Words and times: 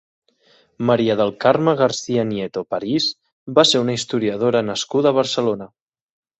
Maria 0.89 1.15
del 1.19 1.33
Carme 1.45 1.75
García-Nieto 1.81 2.65
París 2.77 3.09
va 3.61 3.69
ser 3.73 3.85
una 3.85 3.99
historiadora 4.01 4.67
nascuda 4.73 5.15
a 5.15 5.19
Barcelona. 5.23 5.73